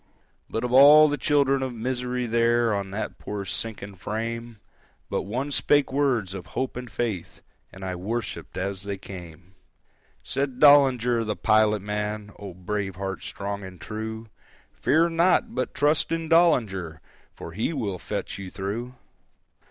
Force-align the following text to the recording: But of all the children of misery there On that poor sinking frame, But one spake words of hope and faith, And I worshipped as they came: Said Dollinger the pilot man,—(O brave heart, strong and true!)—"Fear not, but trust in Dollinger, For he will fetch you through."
But 0.49 0.63
of 0.63 0.73
all 0.73 1.07
the 1.07 1.15
children 1.15 1.61
of 1.61 1.75
misery 1.75 2.25
there 2.25 2.73
On 2.73 2.89
that 2.89 3.19
poor 3.19 3.45
sinking 3.45 3.93
frame, 3.97 4.57
But 5.11 5.21
one 5.29 5.51
spake 5.51 5.93
words 5.93 6.33
of 6.33 6.47
hope 6.57 6.75
and 6.75 6.89
faith, 6.89 7.43
And 7.71 7.83
I 7.85 7.93
worshipped 7.95 8.57
as 8.57 8.81
they 8.81 8.97
came: 8.97 9.53
Said 10.23 10.57
Dollinger 10.59 11.23
the 11.23 11.35
pilot 11.35 11.83
man,—(O 11.83 12.55
brave 12.55 12.95
heart, 12.95 13.21
strong 13.21 13.61
and 13.63 13.79
true!)—"Fear 13.79 15.09
not, 15.09 15.53
but 15.53 15.75
trust 15.75 16.11
in 16.11 16.27
Dollinger, 16.27 16.99
For 17.35 17.51
he 17.51 17.71
will 17.71 17.99
fetch 17.99 18.39
you 18.39 18.49
through." 18.49 18.95